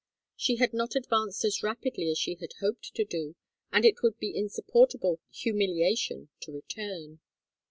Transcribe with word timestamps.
She 0.35 0.55
had 0.55 0.73
not 0.73 0.95
advanced 0.95 1.45
as 1.45 1.61
rapidly 1.61 2.09
as 2.09 2.17
she 2.17 2.33
had 2.33 2.53
hoped 2.59 2.95
to 2.95 3.05
do, 3.05 3.35
and 3.71 3.85
it 3.85 4.01
would 4.01 4.17
be 4.17 4.35
insupportable 4.35 5.19
humiliation 5.29 6.29
to 6.39 6.51
return. 6.51 7.19